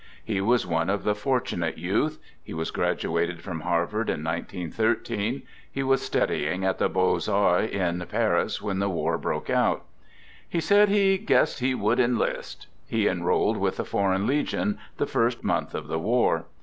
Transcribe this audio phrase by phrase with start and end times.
[0.25, 2.17] He was one of the fortunate youth.
[2.43, 8.03] He was graduated from Harvard in 1913 He was studying at the Beaux Arts in
[8.09, 9.85] Paris when the war broke out.
[10.49, 15.43] He said he" guessed he would enlist." He enrolled with the Foreign Legion the first
[15.43, 16.45] month of the war.